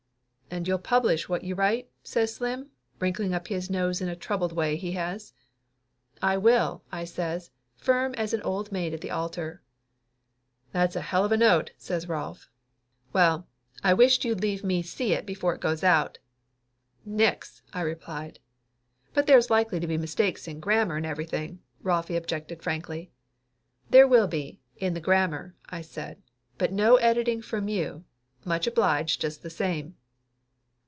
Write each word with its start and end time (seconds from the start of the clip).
"And 0.53 0.67
you'll 0.67 0.79
publish 0.79 1.29
what 1.29 1.45
you 1.45 1.55
write?" 1.55 1.89
says 2.03 2.35
Slim, 2.35 2.71
wrinkling 2.99 3.33
up 3.33 3.47
his 3.47 3.69
nose 3.69 4.01
in 4.01 4.09
a 4.09 4.17
troubled 4.17 4.51
way 4.51 4.75
he 4.75 4.91
has. 4.91 5.33
"I 6.21 6.35
will," 6.37 6.83
I 6.91 7.05
says, 7.05 7.51
firm 7.77 8.13
as 8.15 8.33
an 8.33 8.41
old 8.41 8.69
maid 8.69 8.93
at 8.93 8.99
the 8.99 9.11
altar. 9.11 9.61
"That's 10.73 10.97
a 10.97 11.01
hell 11.01 11.23
of 11.23 11.31
a 11.31 11.37
note!" 11.37 11.71
says 11.77 12.09
Rolf. 12.09 12.49
"Well, 13.13 13.47
I 13.81 13.93
wisht 13.93 14.25
you'd 14.25 14.41
leave 14.41 14.61
me 14.61 14.81
see 14.81 15.13
it 15.13 15.25
before 15.25 15.55
it 15.55 15.61
goes 15.61 15.85
out." 15.85 16.17
"Nix!" 17.05 17.61
I 17.71 17.79
replied. 17.79 18.39
"But 19.13 19.27
there's 19.27 19.49
likely 19.49 19.79
to 19.79 19.87
be 19.87 19.97
mistakes 19.97 20.49
in 20.49 20.59
grammar 20.59 20.97
and 20.97 21.05
everything!" 21.05 21.61
Rolfie 21.81 22.17
objected 22.17 22.61
frankly. 22.61 23.09
"There 23.89 24.05
will 24.05 24.27
be, 24.27 24.59
in 24.75 24.95
the 24.95 24.99
grammar," 24.99 25.55
I 25.69 25.79
said. 25.79 26.21
"But 26.57 26.73
no 26.73 26.97
editing 26.97 27.41
from 27.41 27.69
you, 27.69 28.03
much 28.43 28.67
obliged 28.67 29.21
just 29.21 29.43
the 29.43 29.49
same!" 29.49 29.95